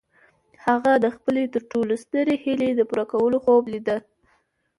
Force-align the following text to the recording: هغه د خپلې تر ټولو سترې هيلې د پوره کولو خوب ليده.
هغه 0.65 0.91
د 1.03 1.05
خپلې 1.15 1.43
تر 1.53 1.61
ټولو 1.71 1.93
سترې 2.03 2.35
هيلې 2.43 2.69
د 2.75 2.81
پوره 2.89 3.05
کولو 3.11 3.37
خوب 3.43 3.63
ليده. 3.73 3.97